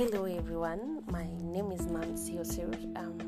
[0.00, 1.04] Hello, everyone.
[1.10, 2.72] My name is Nancy Osir.
[2.96, 3.18] Um,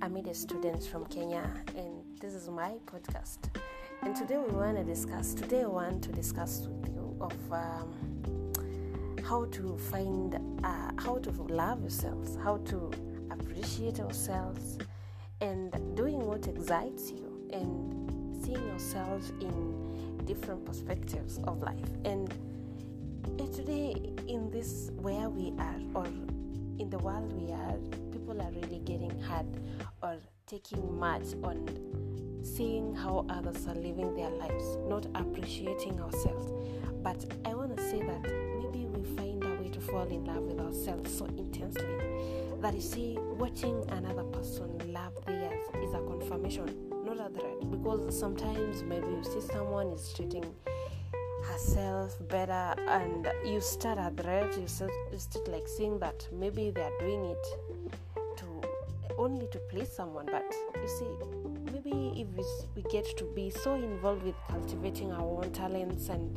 [0.00, 1.42] I'm a student from Kenya,
[1.76, 3.38] and this is my podcast.
[4.02, 5.34] And today we want to discuss.
[5.34, 8.52] Today I want to discuss with you of um,
[9.24, 12.92] how to find, uh, how to love yourselves, how to
[13.32, 14.78] appreciate ourselves,
[15.40, 21.90] and doing what excites you, and seeing yourselves in different perspectives of life.
[22.04, 22.32] And
[23.52, 26.06] today in this where we are or
[26.78, 27.76] in the world we are
[28.12, 29.46] people are really getting hard
[30.04, 31.66] or taking much on
[32.40, 36.46] seeing how others are living their lives not appreciating ourselves.
[37.02, 40.44] But i want to say that maybe we find a way to fall in love
[40.44, 41.96] with ourselves so intensely
[42.60, 47.70] that you see watching another person love theirs is a confirmation not a threat.
[47.70, 50.44] Because sometimes maybe you see someone is treating
[51.50, 54.66] herself better and you start rate you
[55.12, 57.46] you start like seeing that maybe they are doing it
[58.36, 58.46] to
[59.18, 60.26] only to please someone.
[60.26, 62.44] But you see maybe if we,
[62.76, 66.36] we get to be so involved with cultivating our own talents and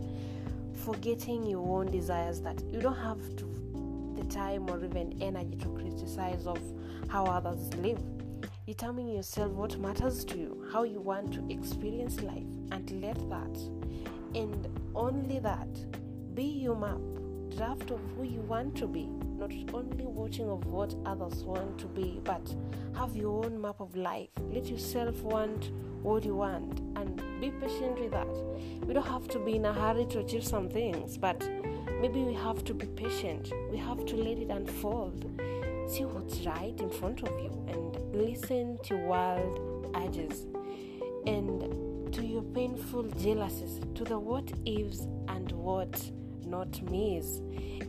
[0.75, 5.69] forgetting your own desires that you don't have to the time or even energy to
[5.69, 6.59] criticize of
[7.07, 8.01] how others live
[8.65, 13.57] determine yourself what matters to you how you want to experience life and let that.
[14.35, 15.67] And only that
[16.33, 16.99] be your map
[17.55, 19.05] draft of who you want to be
[19.37, 22.55] not only watching of what others want to be but
[22.95, 24.29] have your own map of life.
[24.51, 28.33] Let yourself want what you want and be patient with that.
[28.87, 31.47] We don't have to be in a hurry to achieve some things but
[31.99, 33.51] maybe we have to be patient.
[33.71, 35.32] We have to let it unfold
[35.89, 40.45] see what's right in front of you and listen to wild urges
[41.25, 46.11] and to your painful jealousies, to the what ifs and what
[46.45, 47.37] not me's.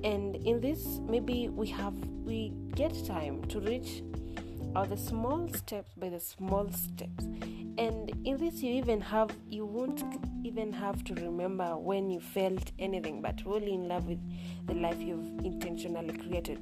[0.03, 4.03] And in this, maybe we have we get time to reach
[4.75, 7.25] or the small steps by the small steps.
[7.77, 10.03] And in this, you even have you won't
[10.45, 14.21] even have to remember when you felt anything, but really in love with
[14.67, 16.59] the life you've intentionally created.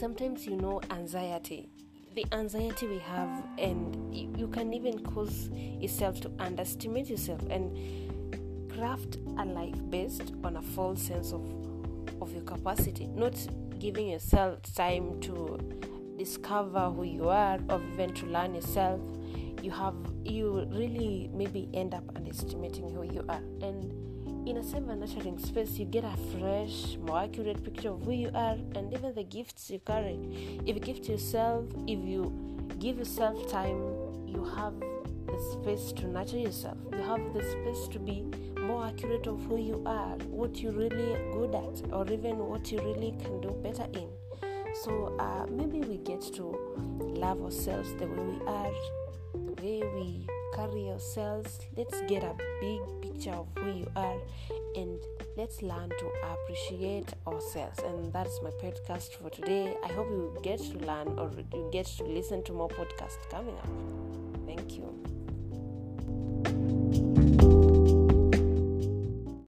[0.00, 1.68] Sometimes you know anxiety.
[2.14, 9.18] The anxiety we have and you can even cause yourself to underestimate yourself and craft
[9.36, 11.44] a life based on a false sense of
[12.22, 13.08] of your capacity.
[13.08, 13.34] Not
[13.78, 15.58] giving yourself time to
[16.16, 19.02] discover who you are or even to learn yourself.
[19.60, 23.42] You have you really maybe end up underestimating who you are.
[23.60, 28.12] And in a self nurturing space, you get a fresh, more accurate picture of who
[28.12, 30.18] you are and even the gifts you carry.
[30.66, 32.32] If you gift yourself, if you
[32.78, 33.78] give yourself time,
[34.26, 34.74] you have
[35.26, 36.78] the space to nurture yourself.
[36.92, 38.24] You have the space to be
[38.58, 42.78] more accurate of who you are, what you're really good at, or even what you
[42.78, 44.08] really can do better in.
[44.82, 46.56] So uh, maybe we get to
[46.98, 48.72] love ourselves the way we are,
[49.34, 50.26] the way we
[50.60, 51.60] carry ourselves.
[51.76, 54.18] Let's get a big picture of who you are
[54.76, 54.98] and
[55.36, 57.78] let's learn to appreciate ourselves.
[57.80, 59.76] And that's my podcast for today.
[59.84, 63.56] I hope you get to learn or you get to listen to more podcasts coming
[63.56, 63.68] up.
[64.46, 65.19] Thank you.